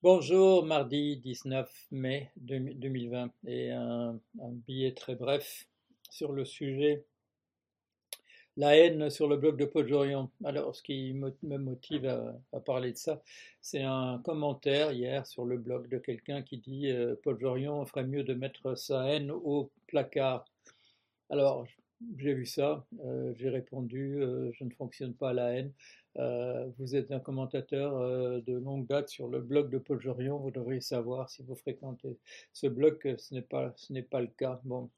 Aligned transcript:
Bonjour, 0.00 0.64
mardi 0.64 1.16
19 1.16 1.68
mai 1.90 2.30
2020 2.36 3.32
et 3.48 3.72
un, 3.72 4.20
billet 4.38 4.94
très 4.94 5.16
bref 5.16 5.66
sur 6.08 6.30
le 6.30 6.44
sujet 6.44 7.04
la 8.56 8.76
haine 8.76 9.10
sur 9.10 9.26
le 9.26 9.36
blog 9.36 9.56
de 9.56 9.64
Paul 9.64 9.88
Jorion. 9.88 10.30
Alors, 10.44 10.76
ce 10.76 10.84
qui 10.84 11.12
me 11.14 11.56
motive 11.58 12.06
à, 12.06 12.32
à 12.52 12.60
parler 12.60 12.92
de 12.92 12.96
ça, 12.96 13.20
c'est 13.60 13.82
un 13.82 14.20
commentaire 14.24 14.92
hier 14.92 15.26
sur 15.26 15.44
le 15.44 15.58
blog 15.58 15.88
de 15.88 15.98
quelqu'un 15.98 16.42
qui 16.42 16.58
dit 16.58 16.92
euh, 16.92 17.16
Paul 17.24 17.36
Jorion 17.40 17.84
ferait 17.84 18.06
mieux 18.06 18.22
de 18.22 18.34
mettre 18.34 18.76
sa 18.76 19.04
haine 19.08 19.32
au 19.32 19.72
placard. 19.88 20.44
Alors, 21.28 21.66
j'ai 22.16 22.34
vu 22.34 22.46
ça, 22.46 22.86
euh, 23.04 23.32
j'ai 23.34 23.48
répondu 23.48 24.22
euh, 24.22 24.50
je 24.52 24.64
ne 24.64 24.70
fonctionne 24.70 25.14
pas 25.14 25.30
à 25.30 25.32
la 25.32 25.54
haine. 25.54 25.72
Euh, 26.16 26.68
vous 26.78 26.96
êtes 26.96 27.12
un 27.12 27.20
commentateur 27.20 28.00
de 28.42 28.58
longue 28.58 28.86
date 28.86 29.08
sur 29.08 29.28
le 29.28 29.40
blog 29.40 29.70
de 29.70 29.78
Paul 29.78 30.00
Jorion, 30.00 30.38
vous 30.38 30.50
devriez 30.50 30.80
savoir 30.80 31.28
si 31.30 31.42
vous 31.42 31.54
fréquentez 31.54 32.18
ce 32.52 32.66
blog 32.66 32.98
ce 33.18 33.34
n'est 33.34 33.42
pas, 33.42 33.72
ce 33.76 33.92
n'est 33.92 34.02
pas 34.02 34.20
le 34.20 34.28
cas. 34.28 34.60
Bon. 34.64 34.90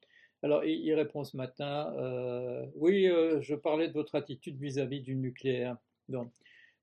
Alors, 0.43 0.65
il, 0.65 0.95
répond 0.95 1.23
ce 1.23 1.37
matin, 1.37 1.93
oui, 2.75 3.11
je 3.41 3.55
parlais 3.55 3.89
de 3.89 3.93
votre 3.93 4.15
attitude 4.15 4.59
vis-à-vis 4.59 5.03
du 5.03 5.15
nucléaire. 5.15 5.77
Donc, 6.09 6.33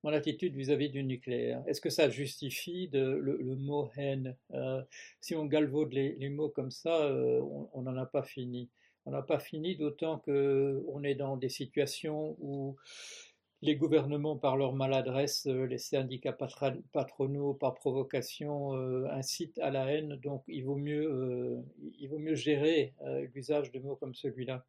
mon 0.03 0.11
attitude 0.11 0.55
vis-à-vis 0.55 0.89
du 0.89 1.03
nucléaire. 1.03 1.63
Est-ce 1.65 1.81
que 1.81 1.89
ça 1.89 2.07
justifie 2.07 2.87
le, 2.93 3.55
mot 3.55 3.89
haine? 3.97 4.35
Si 5.19 5.33
on 5.33 5.45
galvaude 5.45 5.93
les, 5.93 6.29
mots 6.29 6.49
comme 6.49 6.69
ça, 6.69 7.11
on 7.73 7.81
n'en 7.81 7.97
a 7.97 8.05
pas 8.05 8.21
fini. 8.21 8.69
On 9.07 9.11
n'a 9.11 9.21
pas 9.21 9.39
fini, 9.39 9.77
d'autant 9.77 10.19
qu'on 10.19 11.03
est 11.03 11.15
dans 11.15 11.37
des 11.37 11.47
situations 11.47 12.35
où 12.41 12.75
les 13.61 13.77
gouvernements, 13.77 14.35
par 14.35 14.57
leur 14.57 14.73
maladresse, 14.73 15.47
euh, 15.47 15.65
les 15.65 15.77
syndicats 15.77 16.37
patronaux, 16.91 17.53
par 17.53 17.73
provocation, 17.73 18.75
euh, 18.75 19.07
incitent 19.11 19.59
à 19.59 19.71
la 19.71 19.89
haine. 19.93 20.17
Donc, 20.17 20.43
il 20.49 20.65
vaut 20.65 20.75
mieux, 20.75 21.09
euh, 21.09 21.55
il 21.97 22.09
vaut 22.09 22.19
mieux 22.19 22.35
gérer 22.35 22.93
l'usage 23.33 23.71
de 23.71 23.79
mots 23.79 23.95
comme 23.95 24.13
celui-là. 24.13 24.65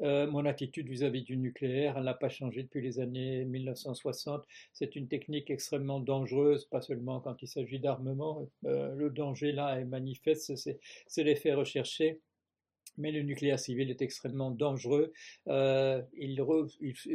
Mon 0.00 0.44
attitude 0.46 0.88
vis-à-vis 0.88 1.22
du 1.22 1.36
nucléaire, 1.36 2.00
n'a 2.02 2.14
pas 2.14 2.28
changé 2.28 2.64
depuis 2.64 2.82
les 2.82 2.98
années 2.98 3.44
1960. 3.44 4.44
C'est 4.72 4.96
une 4.96 5.06
technique 5.06 5.48
extrêmement 5.48 6.00
dangereuse, 6.00 6.64
pas 6.66 6.80
seulement 6.80 7.20
quand 7.20 7.40
il 7.40 7.46
s'agit 7.46 7.78
d'armement. 7.78 8.48
Le 8.62 9.08
danger 9.10 9.52
là 9.52 9.78
est 9.78 9.84
manifeste, 9.84 10.56
c'est 10.56 11.22
l'effet 11.22 11.54
recherché. 11.54 12.20
Mais 12.98 13.10
le 13.10 13.22
nucléaire 13.22 13.58
civil 13.58 13.90
est 13.90 14.02
extrêmement 14.02 14.50
dangereux. 14.50 15.12
Euh, 15.48 16.02
il, 16.16 16.36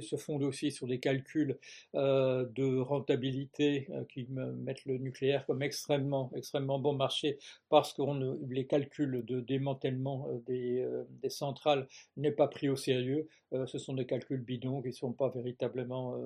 se 0.02 0.16
fonde 0.16 0.44
aussi 0.44 0.72
sur 0.72 0.88
des 0.88 1.00
calculs 1.00 1.58
euh, 1.96 2.46
de 2.56 2.78
rentabilité 2.78 3.88
euh, 3.92 4.04
qui 4.06 4.28
mettent 4.30 4.86
le 4.86 4.98
nucléaire 4.98 5.46
comme 5.46 5.62
extrêmement, 5.62 6.32
extrêmement 6.36 6.80
bon 6.80 6.94
marché 6.94 7.38
parce 7.70 7.94
que 7.94 8.02
les 8.50 8.66
calculs 8.66 9.24
de 9.26 9.40
démantèlement 9.40 10.28
des, 10.46 10.86
centrales 11.30 11.88
n'est 12.16 12.32
pas 12.32 12.48
pris 12.48 12.70
au 12.70 12.76
sérieux. 12.76 13.28
Ce 13.66 13.78
sont 13.78 13.94
des 13.94 14.06
calculs 14.06 14.42
bidons 14.42 14.82
qui 14.82 14.90
ne 14.90 14.94
sont 14.94 15.14
pas 15.14 15.30
véritablement 15.30 16.18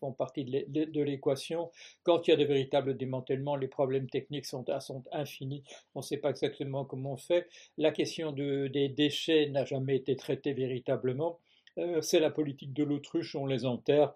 font 0.00 0.12
partie 0.12 0.44
de 0.44 1.02
l'équation. 1.02 1.70
Quand 2.02 2.26
il 2.26 2.30
y 2.30 2.34
a 2.34 2.36
de 2.36 2.44
véritables 2.44 2.96
démantèlements, 2.96 3.56
les 3.56 3.68
problèmes 3.68 4.08
techniques 4.08 4.46
sont, 4.46 4.64
sont 4.80 5.04
infinis. 5.12 5.62
On 5.94 6.00
ne 6.00 6.04
sait 6.04 6.18
pas 6.18 6.30
exactement 6.30 6.84
comment 6.84 7.12
on 7.12 7.16
fait. 7.16 7.48
La 7.78 7.90
question 7.90 8.32
de, 8.32 8.68
des 8.68 8.83
déchets 8.88 9.48
n'a 9.50 9.64
jamais 9.64 9.96
été 9.96 10.16
traitée 10.16 10.52
véritablement. 10.52 11.40
Euh, 11.78 12.00
c'est 12.00 12.20
la 12.20 12.30
politique 12.30 12.72
de 12.72 12.84
l'autruche, 12.84 13.34
on 13.34 13.46
les 13.46 13.66
enterre 13.66 14.14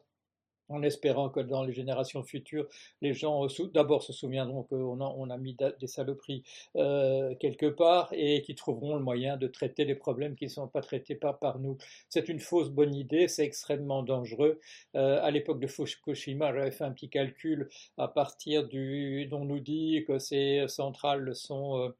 en 0.69 0.83
espérant 0.83 1.31
que 1.31 1.41
dans 1.41 1.65
les 1.65 1.73
générations 1.73 2.23
futures, 2.23 2.69
les 3.01 3.15
gens 3.15 3.47
d'abord 3.73 4.03
se 4.03 4.13
souviendront 4.13 4.65
qu'on 4.65 5.31
a, 5.31 5.39
mis 5.39 5.57
des 5.81 5.87
saloperies 5.87 6.43
euh, 6.77 7.35
quelque 7.37 7.67
part 7.67 8.11
et 8.13 8.43
qui 8.43 8.55
trouveront 8.55 8.97
le 8.97 9.03
moyen 9.03 9.37
de 9.37 9.47
traiter 9.47 9.85
les 9.85 9.95
problèmes 9.95 10.35
qui 10.37 10.45
ne 10.45 10.51
sont 10.51 10.69
pas 10.69 10.81
traités 10.81 11.15
par, 11.15 11.39
par 11.39 11.59
nous. 11.59 11.79
C'est 12.09 12.29
une 12.29 12.41
fausse 12.41 12.71
bonne 12.71 12.95
idée, 12.95 13.29
c'est 13.29 13.45
extrêmement 13.45 14.03
dangereux. 14.03 14.61
Euh, 14.95 15.21
à 15.23 15.31
l'époque 15.31 15.61
de 15.61 15.67
Fukushima, 15.67 16.53
j'avais 16.53 16.71
fait 16.71 16.85
un 16.85 16.93
petit 16.93 17.09
calcul 17.09 17.69
à 17.97 18.09
partir 18.09 18.67
du 18.67 19.27
dont 19.27 19.39
on 19.43 19.45
nous 19.45 19.61
dit 19.61 20.05
que 20.07 20.19
ces 20.19 20.65
centrales 20.69 21.35
sont 21.35 21.93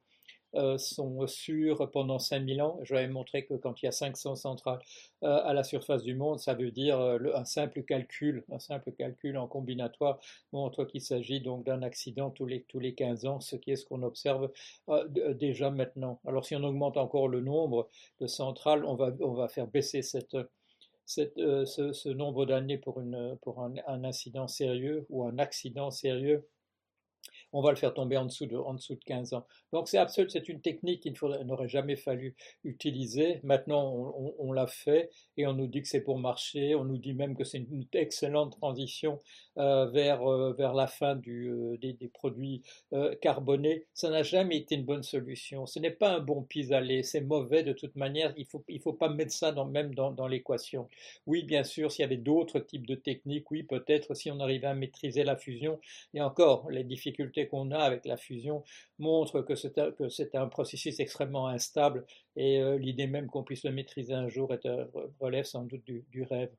sont 0.77 1.27
sûrs 1.27 1.89
pendant 1.91 2.19
5000 2.19 2.61
ans. 2.61 2.79
Je 2.83 2.95
vais 2.95 3.07
montrer 3.07 3.45
que 3.45 3.53
quand 3.53 3.81
il 3.81 3.85
y 3.85 3.87
a 3.87 3.91
500 3.91 4.35
centrales 4.35 4.79
euh, 5.23 5.41
à 5.43 5.53
la 5.53 5.63
surface 5.63 6.03
du 6.03 6.15
monde, 6.15 6.39
ça 6.39 6.53
veut 6.53 6.71
dire 6.71 6.99
euh, 6.99 7.19
un 7.35 7.45
simple 7.45 7.83
calcul, 7.83 8.43
un 8.51 8.59
simple 8.59 8.91
calcul 8.91 9.37
en 9.37 9.47
combinatoire 9.47 10.19
montre 10.53 10.85
qu'il 10.85 11.01
s'agit 11.01 11.41
donc 11.41 11.65
d'un 11.65 11.81
accident 11.81 12.29
tous 12.29 12.45
les, 12.45 12.63
tous 12.63 12.79
les 12.79 12.93
15 12.93 13.25
ans, 13.25 13.39
ce 13.39 13.55
qui 13.55 13.71
est 13.71 13.75
ce 13.75 13.85
qu'on 13.85 14.03
observe 14.03 14.51
euh, 14.89 15.33
déjà 15.33 15.71
maintenant. 15.71 16.19
Alors 16.25 16.45
si 16.45 16.55
on 16.55 16.63
augmente 16.63 16.97
encore 16.97 17.27
le 17.27 17.41
nombre 17.41 17.89
de 18.19 18.27
centrales, 18.27 18.85
on 18.85 18.95
va, 18.95 19.47
faire 19.47 19.67
baisser 19.67 20.01
euh, 20.27 21.65
ce, 21.65 22.09
nombre 22.09 22.45
d'années 22.45 22.77
pour, 22.77 22.99
un 22.99 24.03
incident 24.03 24.47
sérieux 24.47 25.05
ou 25.09 25.25
un 25.25 25.37
accident 25.37 25.91
sérieux 25.91 26.45
on 27.53 27.61
va 27.61 27.71
le 27.71 27.77
faire 27.77 27.93
tomber 27.93 28.17
en 28.17 28.25
dessous 28.25 28.45
de, 28.45 28.55
en 28.55 28.73
dessous 28.73 28.95
de 28.95 29.03
15 29.03 29.33
ans. 29.33 29.45
Donc 29.73 29.87
c'est 29.87 29.97
absolu, 29.97 30.29
c'est 30.29 30.49
une 30.49 30.61
technique 30.61 31.01
qu'il 31.01 31.13
n'aurait 31.45 31.67
jamais 31.67 31.95
fallu 31.95 32.35
utiliser. 32.63 33.39
Maintenant, 33.43 34.13
on, 34.37 34.51
l'a 34.51 34.67
fait 34.67 35.09
et 35.37 35.45
on 35.47 35.53
nous 35.53 35.67
dit 35.67 35.81
que 35.81 35.87
c'est 35.87 36.01
pour 36.01 36.19
marcher. 36.19 36.75
On 36.75 36.83
nous 36.83 36.97
dit 36.97 37.13
même 37.13 37.35
que 37.35 37.43
c'est 37.43 37.57
une 37.57 37.85
excellente 37.93 38.57
transition 38.57 39.19
euh, 39.57 39.87
vers, 39.87 40.23
euh, 40.23 40.53
vers 40.53 40.73
la 40.73 40.87
fin 40.87 41.19
euh, 41.27 41.77
des, 41.77 41.93
des, 41.93 42.07
produits 42.07 42.61
carbonés. 43.21 43.85
Ça 43.93 44.09
n'a 44.09 44.23
jamais 44.23 44.57
été 44.57 44.75
une 44.75 44.85
bonne 44.85 45.03
solution. 45.03 45.65
Ce 45.65 45.79
n'est 45.79 45.91
pas 45.91 46.15
un 46.15 46.19
bon 46.19 46.43
pis-aller. 46.43 47.03
C'est 47.03 47.21
mauvais 47.21 47.63
de 47.63 47.73
toute 47.73 47.95
manière. 47.95 48.33
Il 48.37 48.43
ne 48.43 48.47
faut, 48.47 48.63
il 48.67 48.81
faut 48.81 48.93
pas 48.93 49.09
mettre 49.09 49.31
ça 49.33 49.51
dans, 49.51 49.65
même 49.65 49.93
dans, 49.93 50.11
dans 50.11 50.27
l'équation. 50.27 50.87
Oui, 51.25 51.43
bien 51.43 51.63
sûr, 51.63 51.91
s'il 51.91 52.03
y 52.03 52.05
avait 52.05 52.17
d'autres 52.17 52.59
types 52.59 52.87
de 52.87 52.95
techniques, 52.95 53.49
oui, 53.51 53.63
peut-être 53.63 54.13
si 54.13 54.31
on 54.31 54.39
arrivait 54.39 54.67
à 54.67 54.73
maîtriser 54.73 55.23
la 55.23 55.35
fusion. 55.35 55.79
Et 56.13 56.21
encore, 56.21 56.69
les 56.69 56.83
difficultés 56.83 57.38
qu'on 57.47 57.71
a 57.71 57.79
avec 57.79 58.05
la 58.05 58.17
fusion 58.17 58.63
montre 58.97 59.41
que 59.41 59.55
c'est 59.55 60.35
un, 60.35 60.47
processus 60.47 60.99
extrêmement 60.99 61.47
instable 61.47 62.05
et 62.35 62.59
euh, 62.61 62.77
l'idée 62.77 63.07
même 63.07 63.27
qu'on 63.27 63.43
puisse 63.43 63.63
le 63.63 63.71
maîtriser 63.71 64.13
un 64.13 64.29
jour 64.29 64.53
est, 64.53 64.67
relève 65.19 65.45
sans 65.45 65.63
doute 65.63 65.83
du, 65.85 66.23
rêve. 66.23 66.51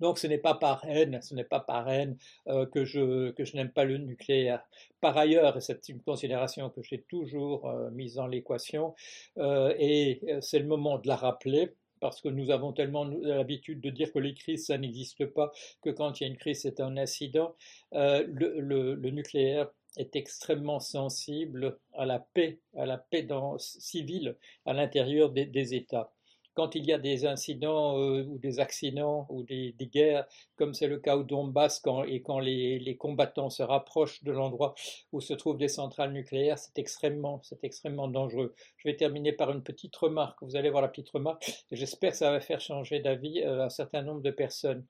Donc 0.00 0.18
ce 0.18 0.26
n'est 0.26 0.38
pas 0.38 0.54
par 0.54 0.84
haine, 0.84 1.20
ce 1.22 1.34
n'est 1.34 1.44
pas 1.44 1.60
par 1.60 1.88
haine 1.88 2.16
euh, 2.48 2.66
que 2.66 2.84
je, 2.84 3.30
que 3.30 3.44
je 3.44 3.56
n'aime 3.56 3.70
pas 3.70 3.84
le 3.84 3.98
nucléaire. 3.98 4.62
Par 5.00 5.16
ailleurs, 5.16 5.62
c'est 5.62 5.88
une 5.88 6.00
considération 6.02 6.68
que 6.68 6.82
j'ai 6.82 7.02
toujours 7.02 7.68
euh, 7.68 7.90
mise 7.90 8.14
dans 8.14 8.26
l'équation, 8.26 8.94
et 9.36 10.20
c'est 10.40 10.58
le 10.58 10.66
moment 10.66 10.98
de 10.98 11.08
la 11.08 11.16
rappeler, 11.16 11.74
parce 12.04 12.20
que 12.20 12.28
nous 12.28 12.50
avons 12.50 12.74
tellement 12.74 13.04
l'habitude 13.04 13.80
de 13.80 13.88
dire 13.88 14.12
que 14.12 14.18
les 14.18 14.34
crises, 14.34 14.66
ça 14.66 14.76
n'existe 14.76 15.24
pas, 15.24 15.50
que 15.80 15.88
quand 15.88 16.20
il 16.20 16.24
y 16.24 16.26
a 16.26 16.28
une 16.28 16.36
crise, 16.36 16.60
c'est 16.60 16.80
un 16.80 16.98
incident. 16.98 17.56
Euh, 17.94 18.26
le, 18.28 19.10
nucléaire 19.10 19.70
est 19.96 20.14
extrêmement 20.14 20.80
sensible 20.80 21.78
à 21.94 22.04
la 22.04 22.18
paix, 22.18 22.60
à 22.76 22.84
la 22.84 22.98
paix 22.98 23.26
civile 23.56 24.36
à 24.66 24.74
l'intérieur 24.74 25.30
des 25.30 25.74
États 25.74 26.12
quand 26.54 26.74
il 26.74 26.86
y 26.86 26.92
a 26.92 26.98
des 26.98 27.26
incidents 27.26 27.98
euh, 27.98 28.24
ou 28.24 28.38
des 28.38 28.60
accidents 28.60 29.26
ou 29.28 29.42
des, 29.42 29.74
guerres, 29.80 30.26
comme 30.56 30.72
c'est 30.72 30.86
le 30.86 30.98
cas 30.98 31.16
au 31.16 31.22
Donbass, 31.22 31.82
et 32.06 32.22
quand 32.22 32.38
les, 32.38 32.78
les, 32.78 32.96
combattants 32.96 33.50
se 33.50 33.62
rapprochent 33.62 34.22
de 34.22 34.32
l'endroit 34.32 34.74
où 35.12 35.20
se 35.20 35.34
trouvent 35.34 35.58
des 35.58 35.68
centrales 35.68 36.12
nucléaires, 36.12 36.58
c'est 36.58 36.78
extrêmement, 36.78 37.40
c'est 37.42 37.62
extrêmement 37.64 38.08
dangereux. 38.08 38.54
Je 38.76 38.88
vais 38.88 38.96
terminer 38.96 39.32
par 39.32 39.50
une 39.50 39.62
petite 39.62 39.94
remarque. 39.96 40.38
Vous 40.42 40.56
allez 40.56 40.70
voir 40.70 40.82
la 40.82 40.88
petite 40.88 41.10
remarque. 41.10 41.64
J'espère 41.70 42.12
que 42.12 42.18
ça 42.18 42.30
va 42.30 42.40
faire 42.40 42.60
changer 42.60 43.00
d'avis 43.00 43.42
euh, 43.42 43.64
un 43.64 43.70
certain 43.70 44.02
nombre 44.02 44.22
de 44.22 44.30
personnes. 44.30 44.86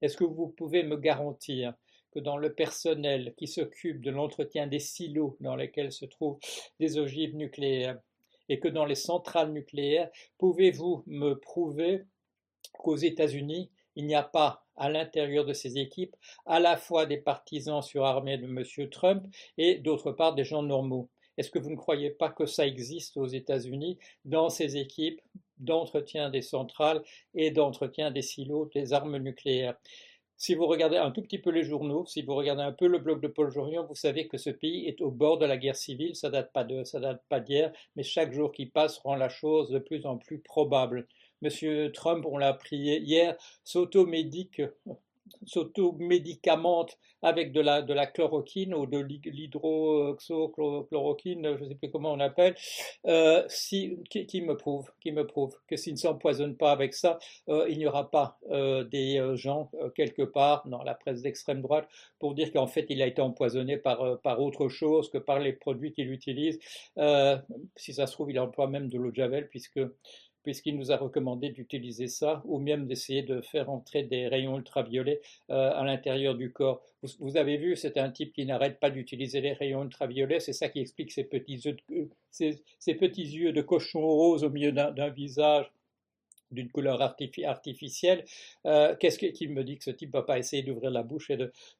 Est-ce 0.00 0.16
que 0.16 0.24
vous 0.24 0.48
pouvez 0.48 0.82
me 0.84 0.96
garantir 0.96 1.74
que 2.12 2.20
dans 2.20 2.36
le 2.36 2.54
personnel 2.54 3.34
qui 3.36 3.46
s'occupe 3.46 4.00
de 4.00 4.10
l'entretien 4.10 4.66
des 4.66 4.78
silos 4.78 5.36
dans 5.40 5.56
lesquels 5.56 5.92
se 5.92 6.06
trouvent 6.06 6.38
des 6.80 6.98
ogives 6.98 7.36
nucléaires, 7.36 7.98
et 8.48 8.60
que 8.60 8.68
dans 8.68 8.84
les 8.84 8.94
centrales 8.94 9.52
nucléaires, 9.52 10.10
pouvez-vous 10.38 11.02
me 11.06 11.34
prouver 11.34 12.04
qu'aux 12.72 12.96
États-Unis, 12.96 13.70
il 13.96 14.06
n'y 14.06 14.14
a 14.14 14.22
pas 14.22 14.64
à 14.76 14.88
l'intérieur 14.88 15.44
de 15.44 15.52
ces 15.52 15.78
équipes 15.78 16.14
à 16.46 16.60
la 16.60 16.76
fois 16.76 17.06
des 17.06 17.18
partisans 17.18 17.82
surarmés 17.82 18.38
de 18.38 18.46
M. 18.46 18.88
Trump 18.90 19.24
et 19.56 19.78
d'autre 19.78 20.12
part 20.12 20.34
des 20.34 20.44
gens 20.44 20.62
normaux? 20.62 21.08
Est-ce 21.36 21.50
que 21.50 21.58
vous 21.58 21.70
ne 21.70 21.76
croyez 21.76 22.10
pas 22.10 22.30
que 22.30 22.46
ça 22.46 22.66
existe 22.66 23.16
aux 23.16 23.26
États-Unis 23.26 23.98
dans 24.24 24.50
ces 24.50 24.76
équipes 24.76 25.20
d'entretien 25.58 26.30
des 26.30 26.42
centrales 26.42 27.02
et 27.34 27.50
d'entretien 27.50 28.10
des 28.10 28.22
silos 28.22 28.70
des 28.74 28.92
armes 28.92 29.18
nucléaires? 29.18 29.76
Si 30.38 30.54
vous 30.54 30.66
regardez 30.66 30.96
un 30.96 31.10
tout 31.10 31.20
petit 31.20 31.38
peu 31.38 31.50
les 31.50 31.64
journaux, 31.64 32.06
si 32.06 32.22
vous 32.22 32.36
regardez 32.36 32.62
un 32.62 32.72
peu 32.72 32.86
le 32.86 32.98
blog 32.98 33.20
de 33.20 33.26
Paul 33.26 33.50
Jorion, 33.50 33.84
vous 33.86 33.96
savez 33.96 34.28
que 34.28 34.38
ce 34.38 34.50
pays 34.50 34.86
est 34.86 35.00
au 35.00 35.10
bord 35.10 35.38
de 35.38 35.46
la 35.46 35.56
guerre 35.56 35.76
civile. 35.76 36.14
Ça 36.14 36.30
date 36.30 36.52
pas 36.52 36.62
de, 36.62 36.84
ça 36.84 37.00
date 37.00 37.22
pas 37.28 37.40
d'hier, 37.40 37.72
mais 37.96 38.04
chaque 38.04 38.32
jour 38.32 38.52
qui 38.52 38.66
passe 38.66 38.98
rend 38.98 39.16
la 39.16 39.28
chose 39.28 39.68
de 39.70 39.80
plus 39.80 40.06
en 40.06 40.16
plus 40.16 40.38
probable. 40.38 41.08
Monsieur 41.42 41.90
Trump, 41.90 42.24
on 42.24 42.38
l'a 42.38 42.48
appris 42.48 42.76
hier, 42.76 43.36
s'automédique 43.64 44.62
s'auto-médicamente 45.46 46.98
avec 47.22 47.52
de 47.52 47.60
la, 47.60 47.82
de 47.82 47.92
la 47.92 48.06
chloroquine 48.06 48.74
ou 48.74 48.86
de 48.86 48.98
l'hydroxychloroquine, 48.98 51.56
je 51.58 51.64
ne 51.64 51.68
sais 51.68 51.74
plus 51.74 51.90
comment 51.90 52.12
on 52.12 52.20
appelle, 52.20 52.54
euh, 53.06 53.44
si, 53.48 53.98
qui, 54.08 54.40
me 54.40 54.56
prouve, 54.56 54.90
qui 55.00 55.10
me 55.12 55.26
prouve 55.26 55.54
que 55.66 55.76
s'il 55.76 55.92
ne 55.94 55.98
s'empoisonne 55.98 56.56
pas 56.56 56.70
avec 56.70 56.94
ça, 56.94 57.18
euh, 57.48 57.66
il 57.68 57.78
n'y 57.78 57.86
aura 57.86 58.08
pas 58.10 58.38
euh, 58.50 58.84
des 58.84 59.20
gens 59.34 59.70
quelque 59.94 60.22
part 60.22 60.66
dans 60.68 60.82
la 60.82 60.94
presse 60.94 61.22
d'extrême 61.22 61.62
droite 61.62 61.88
pour 62.18 62.34
dire 62.34 62.52
qu'en 62.52 62.66
fait 62.66 62.86
il 62.88 63.02
a 63.02 63.06
été 63.06 63.20
empoisonné 63.20 63.76
par, 63.76 64.18
par 64.20 64.40
autre 64.40 64.68
chose 64.68 65.10
que 65.10 65.18
par 65.18 65.40
les 65.40 65.52
produits 65.52 65.92
qu'il 65.92 66.10
utilise. 66.12 66.58
si 67.76 67.94
ça 67.94 68.06
se 68.06 68.12
trouve, 68.12 68.30
il 68.30 68.38
emploie 68.38 68.68
même 68.68 68.88
de 68.88 68.98
l'eau 68.98 69.10
de 69.10 69.16
javel 69.16 69.48
puisque 69.48 69.80
puisqu'il 70.48 70.78
nous 70.78 70.90
a 70.92 70.96
recommandé 70.96 71.50
d'utiliser 71.50 72.06
ça, 72.06 72.40
ou 72.46 72.58
même 72.58 72.86
d'essayer 72.86 73.20
de 73.20 73.42
faire 73.42 73.68
entrer 73.68 74.04
des 74.04 74.28
rayons 74.28 74.56
ultraviolets 74.56 75.20
euh, 75.50 75.72
à 75.74 75.84
l'intérieur 75.84 76.34
du 76.36 76.50
corps. 76.52 76.80
Vous, 77.20 77.36
avez 77.36 77.58
vu, 77.58 77.76
c'est 77.76 77.98
un 77.98 78.10
type 78.10 78.32
qui 78.32 78.46
n'arrête 78.46 78.80
pas 78.80 78.88
d'utiliser 78.88 79.42
les 79.42 79.52
rayons 79.52 79.84
ultraviolets, 79.84 80.40
c'est 80.40 80.54
ça 80.54 80.70
qui 80.70 80.80
explique 80.80 81.12
ces 81.12 81.24
petits 81.24 81.56
yeux 81.56 81.76
de, 81.90 82.08
ces, 82.30 82.94
petits 82.94 83.26
yeux 83.26 83.52
de 83.52 83.60
cochon 83.60 84.00
rose 84.00 84.42
au 84.42 84.48
milieu 84.48 84.72
d'un 84.72 85.10
visage 85.10 85.70
d'une 86.50 86.70
couleur 86.70 87.02
artificielle, 87.02 88.24
euh, 88.64 88.96
qu'est-ce 88.98 89.18
qui 89.18 89.48
me 89.48 89.62
dit 89.64 89.76
que 89.76 89.84
ce 89.84 89.90
type 89.90 90.14
ne 90.14 90.18
va 90.18 90.22
pas 90.22 90.38
essayer 90.38 90.62
d'ouvrir 90.62 90.90
la 90.90 91.02
bouche 91.02 91.30
et 91.30 91.36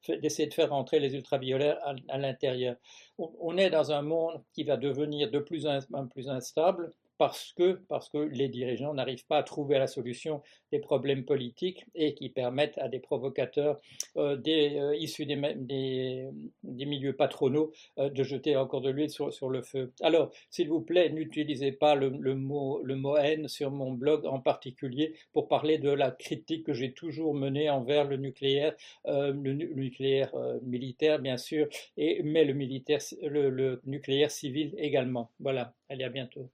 d'essayer 0.07 0.47
de, 0.47 0.53
faire 0.53 0.73
entrer 0.73 0.99
les 0.99 1.15
ultraviolets 1.15 1.73
à, 2.07 2.19
l'intérieur? 2.19 2.75
On, 3.17 3.57
est 3.57 3.71
dans 3.71 3.91
un 3.91 4.03
monde 4.03 4.43
qui 4.53 4.63
va 4.63 4.77
devenir 4.77 5.31
de 5.31 5.39
plus 5.39 5.65
en 5.65 6.05
plus 6.05 6.29
instable, 6.29 6.93
parce 7.19 7.51
que, 7.51 7.81
parce 7.89 8.07
que 8.09 8.17
les 8.17 8.47
dirigeants 8.47 8.93
n'arrivent 8.93 9.25
pas 9.27 9.39
à 9.39 9.43
trouver 9.43 9.77
la 9.77 9.87
solution 9.87 10.41
des 10.71 10.79
problèmes 10.79 11.25
politiques 11.25 11.85
et 11.93 12.13
qui 12.13 12.29
permettent 12.29 12.77
à 12.77 12.87
des 12.87 12.99
provocateurs 12.99 13.81
euh, 14.15 14.37
euh, 14.47 14.95
issus 14.95 15.25
des, 15.25 16.29
milieux 16.63 17.13
patronaux 17.13 17.73
euh, 17.97 18.09
de 18.09 18.23
jeter 18.23 18.55
encore 18.55 18.79
de 18.79 18.89
l'huile 18.89 19.09
sur, 19.09 19.49
le 19.49 19.61
feu. 19.61 19.91
Alors, 19.99 20.31
s'il 20.49 20.69
vous 20.69 20.79
plaît, 20.79 21.09
n'utilisez 21.09 21.73
pas 21.73 21.93
le, 21.93 22.09
mot, 22.35 23.17
haine 23.17 23.49
sur 23.49 23.69
mon 23.69 23.91
blog 23.91 24.25
en 24.25 24.39
particulier 24.39 25.13
pour 25.33 25.49
parler 25.49 25.77
de 25.77 25.89
la 25.89 26.11
critique 26.11 26.65
que 26.65 26.73
j'ai 26.73 26.93
toujours 26.93 27.33
menée 27.33 27.69
envers 27.69 28.05
le 28.05 28.15
nucléaire, 28.15 28.73
le, 29.05 29.51
nucléaire 29.51 30.33
militaire 30.63 31.19
bien 31.19 31.35
sûr, 31.35 31.67
et, 31.97 32.23
mais 32.23 32.45
le, 32.45 32.53
le 33.49 33.81
nucléaire 33.85 34.31
civil 34.31 34.73
également. 34.77 35.31
Voilà, 35.41 35.73
allez 35.89 36.05
à 36.05 36.09
bientôt. 36.09 36.49